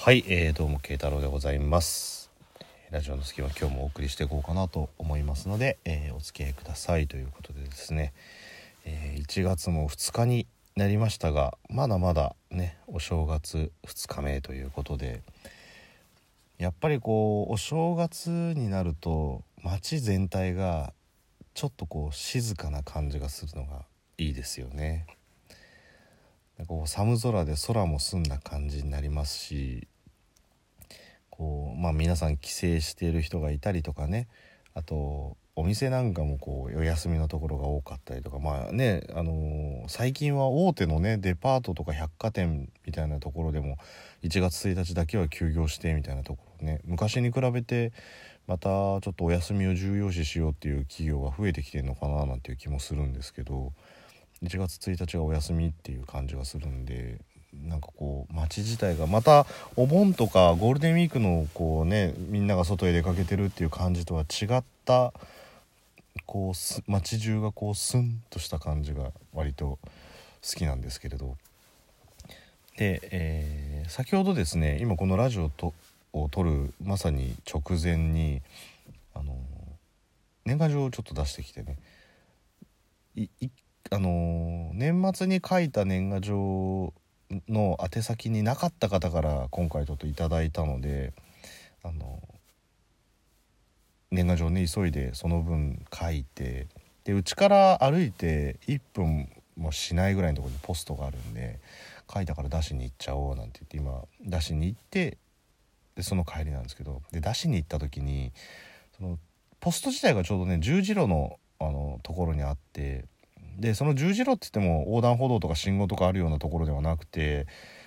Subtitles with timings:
[0.00, 2.30] はい、えー、どうも慶太郎でございます
[2.92, 8.12] ラジオの隙間今日もお送りしていこうかなと思いますので、えーお付き合いくださいということでですね、
[8.84, 15.20] えー1月も2日になりましたがまだまだねお正月2日目ということで
[16.58, 20.92] やっぱりこうお正月になると街全体が
[21.54, 23.82] ちょっとこう静かな感じがするのが
[24.16, 25.06] いいですよね。
[26.66, 29.86] こう寒空で空も澄んだ感じになりますし
[31.30, 34.28] こうまあ皆さん帰省している人がいたりとかね
[34.74, 43.78] あとお店なんかもこうお休みのところが多かったりとかまあねあのー最近は大手のねデパートとか百貨店みたいなところでも
[44.22, 47.92] 1月1日だけは休業してみたいなところね昔に比べて
[48.46, 53.72] またちょっとお休みを重要視しようっていう企業が増えてきてるのかななんていう気もするんですけど
[54.42, 57.20] 1月1日がお休みっていう感じがするんで
[57.52, 65.12] なんかこう街自体がまたお盆とかゴールデンウィークのこうねみんなが外へ出かけてるっていう感じとは違った
[66.26, 69.78] こう街中がこうスンとした感じが割と
[70.42, 71.36] 好きなんですけれど。
[72.76, 75.72] で、えー先ほどですね今このラジオと
[76.12, 78.42] を撮るまさに直前に
[79.14, 79.34] あの
[80.44, 81.78] 年賀状をちょっと出してきてね
[83.16, 83.50] いい
[83.90, 86.94] あのー年末に書いた年賀状
[87.48, 91.12] の宛先になかった方から今回ちょっといただいたので
[91.82, 92.22] あの
[94.10, 96.68] 年賀状ね急いでその分書いて
[97.04, 101.58] でうちから歩いて1分もしないぐらいのところにポストがあるんで
[102.12, 105.18] 書いたから出しに行っちゃおうなんて言って今出しに行って
[105.96, 108.32] でその帰りなんですけどで出しに行った時に
[108.96, 109.18] その
[109.60, 113.06] ポスト自体がちょうどね十字路のあのところにあって
[113.58, 117.46] でその十字路って言っても横断歩道とか信号とかあるようなところではなくて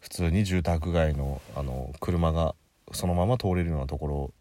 [0.00, 2.54] 普通に住宅街のあの車が
[2.92, 4.32] そのまま通れるようなところ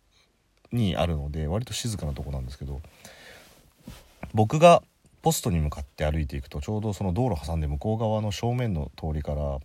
[0.72, 2.82] にあるので割と静かなとこなんですけど
[4.34, 4.82] 僕が
[5.22, 9.60] ポストに向かって歩いていくとちょうどその道路挟んで向こう側の正面の通りから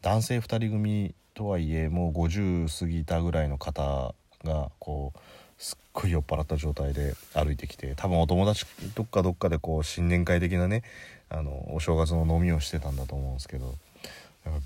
[0.00, 4.14] 男性2人組とはいえもう50過ぎたぐらいの方
[4.44, 5.18] がこう
[5.58, 10.82] すっごい酔っ払った状態で歩いてきて多分お友達どっかどっかでこう新年会的なね
[11.28, 13.74] あのお正月の飲みをしてたんだと思うんですけど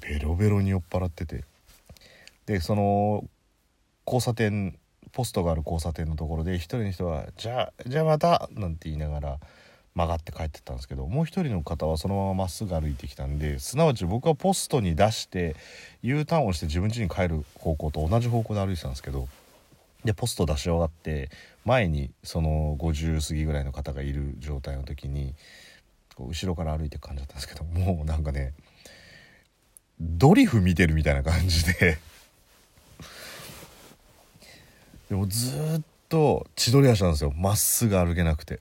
[0.00, 1.44] ベロベロに酔っ払ってて。
[2.50, 3.24] でその
[4.04, 4.76] 交差点
[5.12, 9.38] ポストがある交差点のところで一人の人は「じゃあじゃあまた」なんて言いながら
[9.94, 15.54] 曲がって帰ってったんですけどもう一人の方はそのまままっすぐ歩いてきたんですなわち僕はポストに出して
[16.02, 19.28] U ターンをして自分家に帰る方向と同じ方向で歩いてたんですけど
[20.04, 21.30] でポスト出し終わって
[21.64, 25.34] 前にその50過ぎぐらいの方がいる状態の時に
[26.16, 28.54] こう後ろから歩いてく感じだったんですけどもうなんかね
[30.00, 31.98] ドリフ見てるみたいな感じで。
[35.10, 37.32] でもずっと千鳥足なんですよ。
[37.36, 38.60] まっすぐ歩けなくて。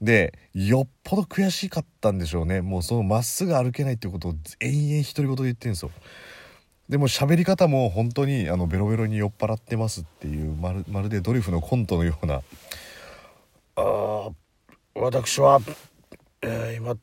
[0.00, 2.62] でよっぽど悔しかったんでしょうね。
[2.62, 5.90] もうそのまっすぐ歩けないってことを延々独り言で言ってるんですよ。
[6.88, 12.42] でも喋り方も本当にあのベロベロに酔っ払ってますっていうまるまるでドリフのコントのような
[13.76, 14.30] 「あ
[14.94, 15.60] 私は、
[16.42, 16.96] えー今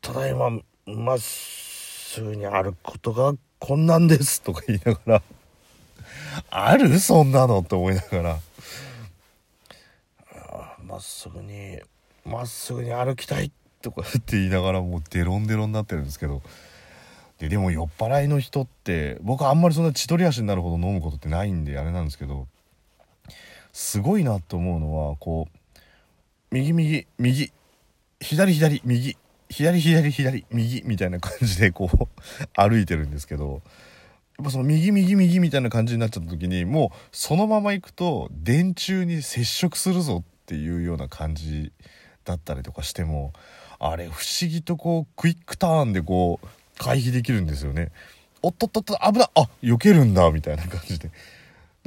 [0.00, 0.50] ただいま
[0.86, 5.22] まっすぐに歩くことが困難です」とか言いながら
[6.50, 7.00] 「ある？
[7.00, 8.38] そんなの?」と思いながら
[10.84, 11.80] 「まっすぐに
[12.24, 13.50] まっすぐに歩きたい」
[13.82, 16.42] とかって言いながらもうデロンデロンになってるんですけど。
[17.38, 22.46] ででも酔っ払いの人って僕あんまりそんな千鳥足になるほど飲むことってないんであれなんですけど
[23.72, 25.58] すごいなと思うのはこう
[26.50, 27.52] 右右右
[28.20, 29.16] 左左右
[29.50, 32.08] 左左左右みたいな感じでこう
[32.58, 33.60] 歩いてるんですけど
[34.38, 41.72] やっぱその右右右みたいな感じになっちゃった時にもうそのまま行くと電柱に接触するぞっていうような感じ
[42.24, 43.34] だったりとかしても
[43.78, 46.46] あれ不思議とこうクイックターンでこう
[46.78, 47.90] 回避できるんですよね。
[48.42, 51.10] おっとっとっと危ないあ避けるんだみたいな感じで。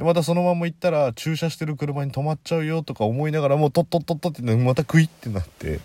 [0.00, 5.78] でまたそのまま行ったら駐車してる車に止まっちゃうよとか思いながらもうとっとっとっとってまたクイってなって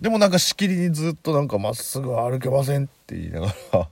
[0.00, 3.88] でもなんかしきりにずっとなんかまっすぐ歩けませんって言いながら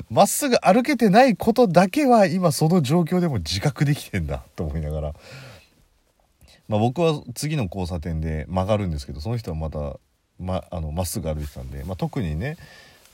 [0.10, 5.14] まっすぐ歩けてないことだけは今その状況でも自覚できてんだと思いながら
[6.66, 10.00] ま僕は次の交差点で曲がるんですけどその人はまた
[10.40, 12.56] まあのまっすぐ歩いてたんで、まあ、特にね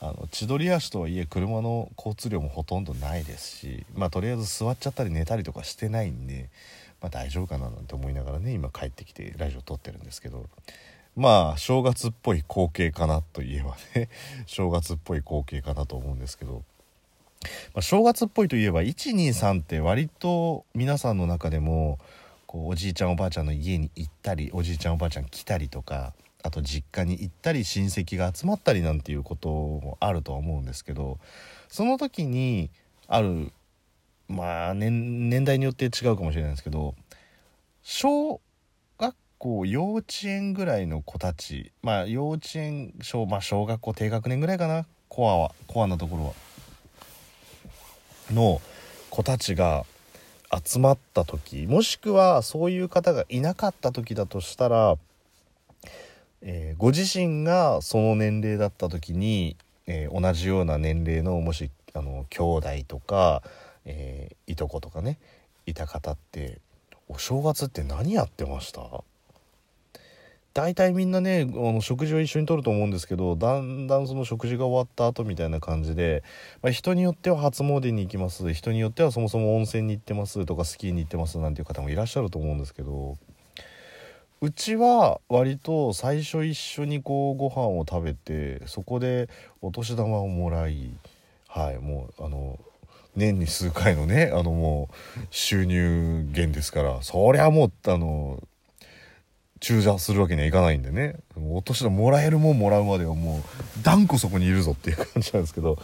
[0.00, 6.50] あの千鳥足とはいえ車の交通量もほとんどないですしまあとりあえず座っちゃったり寝たりとかしてないんで、
[7.00, 10.44] まあ、大丈夫かななんて思いながらね今帰ってきてラジオ撮ってるんですけど
[11.16, 14.08] まあ正月っぽい光景かなといえばね
[14.46, 16.62] 正月っぽい光景かなと思うんですけど
[17.74, 21.98] まあ、正月っぽいといえば123って割と皆さんの中でも
[22.46, 26.14] こうおじいちゃんおばあちゃんの家に行ったりおじいちゃんおばあちゃん来たりとか
[26.44, 31.18] あと実家に行ったり親戚が集まったりなんていうこともあるとは思うんですけど
[31.68, 32.70] その時に
[33.08, 33.50] ある
[34.28, 36.94] まあ年年代によって違うかもしれないですけど
[37.82, 38.42] 小
[38.98, 46.32] 学校幼稚園ぐらいの子たちまあ幼稚園小,、まあ、小学校低学年ぐらいかなコアはコアなところは。
[48.32, 48.60] の
[49.10, 49.84] 子たちが
[50.64, 54.96] 集まった時もしくはそういう方がいなかった時だとしたら、
[56.46, 59.56] えー、ご自身がその年齢だった時に、
[59.86, 63.42] えー、同じような年齢のもしあの兄弟とか、
[63.86, 65.18] えー、いとことかね
[65.64, 66.60] いた方って
[67.08, 69.02] お正月って何やってました？
[70.52, 76.22] 大体みんなねあの食事を一緒にとると思うんですけどだんだんその食事が終わった後みたいな感じで、
[76.62, 78.52] まあ、人によっては初詣に行きます。
[78.52, 83.16] 人によってはそもそも温泉に行ってますとかスキーに行ってますなんていう方もいらっしゃると思うんですけど
[84.44, 89.30] うちは割と最初一緒にこうご飯を食べてそこで
[89.62, 90.90] お年玉をもらい
[91.48, 92.58] はいもうあの
[93.16, 98.42] 年に数回のねあのもう収入源ですからそりゃもうあの
[99.60, 101.16] 中座するわけにはいかないんでね。
[101.36, 105.78] お年玉もらえるもんもらうまではもう断固そこにいるぞっていう感じなんですけど。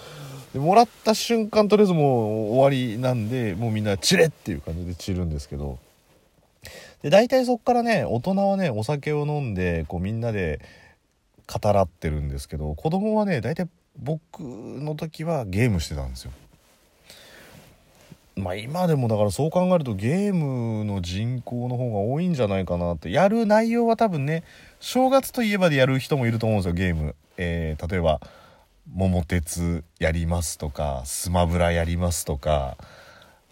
[0.53, 5.79] でもらった瞬間とりあえずもう終わりなんでもうみんな散れっていう感じで散るんですけど。
[7.02, 10.61] で大体そっからね大人はねお酒を飲んでこうみんなで
[11.47, 13.69] 語らってるんですけど子供はね大体
[13.99, 16.32] 僕の時はゲームしてたんですよ。
[18.37, 24.44] まあ今でもだからそう考えるとゲームの人口の方が多いんじゃないかなってやる内容は多分ね
[24.79, 28.20] 正月といえばでやる人もいると思うんですよゲーム、えー、例えば
[28.94, 32.76] 「桃鉄やります」とか「スマブラやります」とか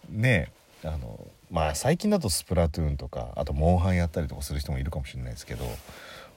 [0.09, 0.51] ね
[0.83, 5.71] あのまあ最近だとスプラトゥーンとかあとモンハンやったりとかする人もいるかもしれないですけど、ま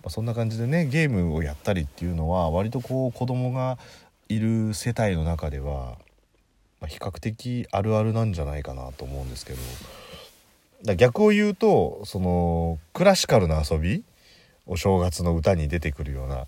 [0.06, 3.78] あ、そんな感じでねゲームをやったりっていうのは割とこう子供が
[4.28, 5.98] いる世帯の中では、
[6.88, 9.58] 比較的あるあるなんじゃないかなと思うんですけど
[10.84, 14.02] だ逆を言うとそのクラシカルな遊び
[14.66, 16.46] お正月の歌に出てくるような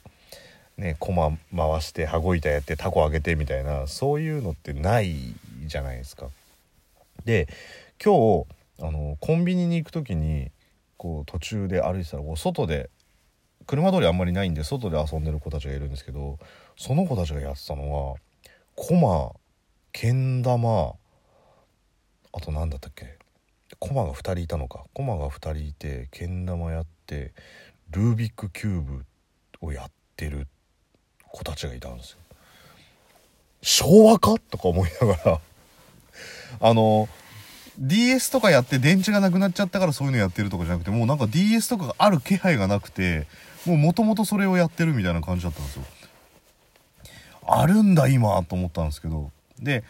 [0.77, 5.15] ね駒回して羽子板やってタコあげてみたいなそういうのってない
[5.67, 6.27] じゃないですか。
[7.25, 7.49] で
[8.03, 8.45] 今
[8.79, 10.51] 日あのコンビニに行く時に
[10.97, 12.91] こう途中で歩いてたらこう外で
[13.67, 16.39] 車通りあんまりないんで外で遊んでる子たちがいるんですけど
[16.77, 18.17] その子たちがやってたのは
[18.77, 19.33] コマ
[19.93, 20.95] けん玉
[22.33, 23.17] あと何だったっけ？
[23.79, 24.85] コマが2人いたのか。
[24.93, 27.33] コマが2人いてけん玉やって
[27.91, 29.05] ルービックキューブ
[29.61, 30.49] をやってる
[31.29, 32.19] 子たちがいたんですよ。
[33.63, 34.35] 昭和か？
[34.51, 35.41] とか思いながら。
[36.61, 37.09] あの
[37.79, 43.27] DS とかやって電池がなくなっちゃったからそういうのやってるとかじゃなくてもうなんか DS とかがある気配がなくて
[43.67, 45.85] もう元々それをやってるみたいな感じだったんですよ。
[47.47, 49.85] あるんだ今と思ったんですけどで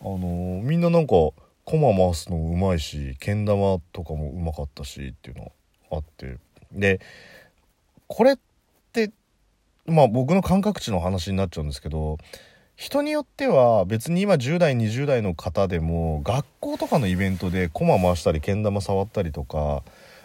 [0.00, 1.14] あのー、みんななんか
[1.64, 5.52] 駒回すのうまいしけん玉とかもうまかったしっていうの
[5.90, 6.38] あって
[6.72, 7.00] で
[8.06, 8.38] これっ
[8.92, 9.10] て
[9.84, 12.18] まあ僕の感覚値の話になっちゃうんですけど
[12.76, 19.82] 人によっては別に今10代20代の方でも学校とかのイベントで駒回したりけん玉触ったりとか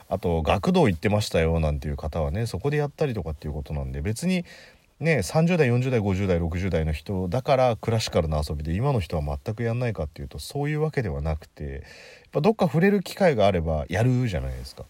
[0.09, 4.43] あと学童行ってましたよなんていう方はねそこでやったりとかっていうことなんで別に
[4.99, 11.81] ね30代40代50代60代の人だからクラシカルな遊びで今の人は全くやんないかっていうとそういうわけではなくてやっ
[12.33, 14.83] ぱどっか触れる機会があればやるじゃないですか。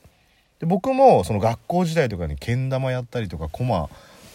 [0.60, 3.90] で僕もその学校時代とかにけん玉やったりとか駒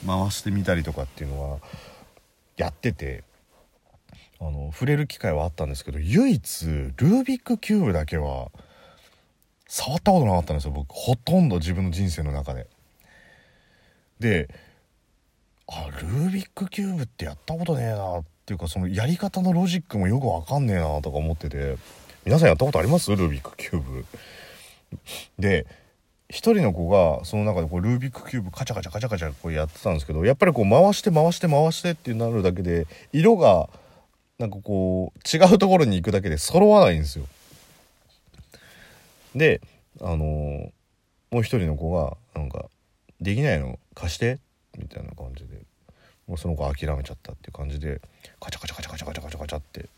[0.06, 1.59] 回してみたりとかっていうのは
[2.56, 3.25] やってて
[4.40, 8.50] あの触れる機会はあったんですけど唯一ルービックキューブだけは
[9.68, 10.92] 触ったことなかったんですよ僕。
[10.92, 12.66] ほとんど自分の人生の中で。
[14.20, 14.48] で
[15.66, 21.76] あルービックキューブってやったことねえなっていうかそのやり方のロジックもよくわかんねえなとか思ってて
[22.25, 23.10] 皆さんやったことあります？
[23.10, 24.04] ルービックキューブ。
[25.38, 25.66] で
[26.28, 33.68] 一人の子がその中でこうルービックキューブカチャカチャカチャカチャこうやってたんですけどやっぱりこう回して回して回してってなるだけで色が
[34.38, 37.26] なんかこう違うところに行くだけで揃わないんですよ。
[39.35, 39.61] で
[40.00, 40.73] あのー、
[41.30, 42.66] もう一人の子がなんか
[43.21, 44.38] 「できないの貸して」
[44.76, 45.61] みたいな感じで
[46.26, 48.00] もうその子諦めちゃったっていう感じで
[48.40, 49.88] カチャカチャカチャカチャカチャカチャカチャって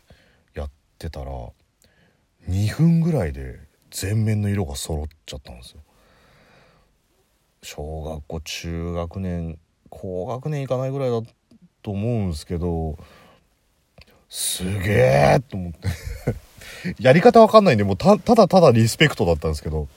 [0.53, 1.31] やってたら
[2.47, 3.59] 2分ぐらいで
[3.91, 5.81] 全面の色が揃っちゃったんですよ。
[7.61, 11.21] 小学校中学年高学年いかないぐらいだ
[11.81, 12.97] と思うんですけど
[14.29, 14.91] すげ
[15.35, 15.87] えと思って。
[17.01, 19.87] やり方わかんないんでもうたただただリスペクトだったんですけど。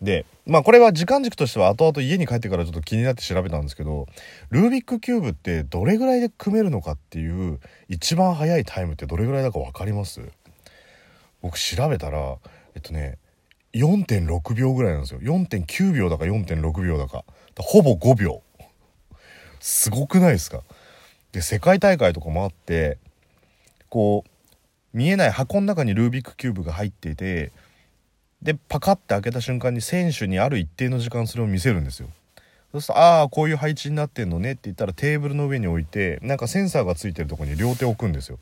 [0.00, 4.06] でまあこれは時間軸としては後々家に帰ってからちょっと気になって調べたんですけど
[4.48, 10.22] ルービックキューブってどれぐらいで組めるのかっていう一番早いタイムってどれぐらいだか分かります？
[11.42, 12.38] 僕調べたら
[12.74, 13.18] えっとね
[13.72, 15.20] 4.6秒ぐらいなんですよ。
[15.20, 17.24] 4.9秒だか4.6秒だか。
[17.58, 18.42] ほぼ5秒。
[19.60, 20.62] すごくないですか？
[21.32, 22.98] で世界大会とかもあって
[23.88, 24.30] こう
[24.96, 27.52] 見えない箱の中にルービックキューブが入っていて
[28.42, 32.08] でパカッて開けた瞬間に選手にある一定の時間それを見せるんですよ。
[32.72, 38.38] そうすると「ああこういう配置になってんのね」って言ったらテーブルの上に置いてなんかセンサーがついてるとこに両手置くんですよ。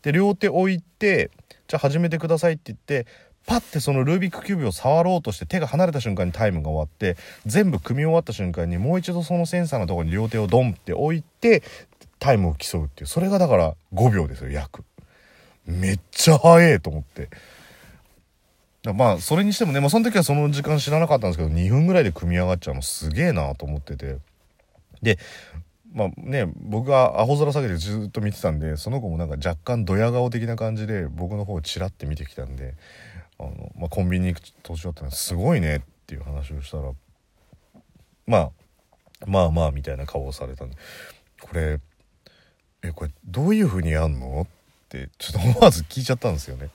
[0.00, 1.30] で両手置いて
[1.68, 3.06] 「じゃあ始めてください」って言って
[3.46, 11.62] パッてそのルービックキューブを触ろうとして手が離れた瞬間にタイムが終わって全部組み終わった瞬間にもう一度そのセンサーのとこに両手をドンって置いて
[12.18, 13.06] タイムを競うっていう。
[13.08, 14.84] それがだから5秒ですよ約。
[15.66, 17.28] めっちゃ早いと思って。
[18.94, 24.18] まあそれにしてもね、まあ、その時はその時間知らなかったんですけど2分ぐらいで組み上がっちゃうのすげえなと思ってて。
[25.02, 25.18] で
[25.92, 32.74] まあね僕がアホ面下げてずっと見てたんでその子もなんか若干ドヤ顔的な感じで僕の方をチラッて見てきたんで
[33.38, 36.92] あの、まあ、コンビニに行く年寄ってすごいねっていう話をしたら
[38.26, 38.50] まあ
[39.26, 40.76] まあまあみたいな顔をされたんで
[41.40, 41.80] これ
[42.82, 44.46] えこれどういう風にやんのっ
[44.88, 46.68] てちょっと思わず聞いちゃったんですよね。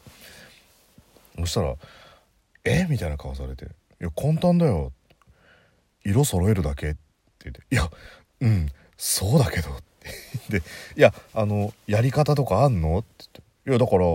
[1.38, 1.76] そしたら
[2.64, 2.86] 「え？
[2.90, 3.66] みたいな顔されて
[4.02, 4.92] 「いや簡単だよ。
[6.04, 6.98] 色揃えるだけ」って
[7.52, 7.90] 言って「いや
[8.42, 9.84] うんそうだけど」っ
[10.50, 10.60] て。
[10.60, 10.64] で
[10.96, 14.06] 「いやあのやり方とかあんの?」って言って「いやだから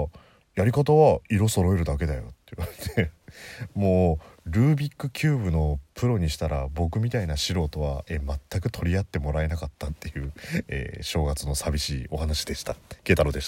[0.55, 3.11] やり方は色揃えるだけだよ」って言われて
[3.75, 10.33] もうルービックキューブのプロにしたら僕みたいな素人はえ全く取り合ってもらえなかったっていう、
[10.69, 12.75] えー、正月の寂しいお話でした。
[13.05, 13.41] 慶太郎でした